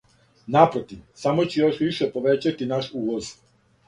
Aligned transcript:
Напротив, 0.53 1.01
само 1.23 1.45
ће 1.55 1.59
још 1.63 1.77
више 1.81 2.07
повећати 2.15 2.69
наш 2.73 2.89
увоз. 3.01 3.29